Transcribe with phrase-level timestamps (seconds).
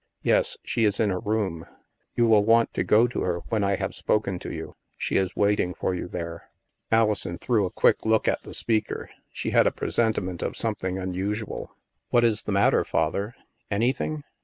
[0.23, 0.57] "Yes.
[0.63, 1.63] She is in her room.
[2.15, 4.75] You will want to go to her when I have spoken to you.
[4.97, 6.49] She is wait ing for you there."
[6.91, 9.11] Alison threw a quick look at the speaker.
[9.31, 11.67] She had a presentiment of something unusual.
[11.67, 13.35] 14 THE MASK "What is the matter, Father?
[13.69, 14.23] Anything?"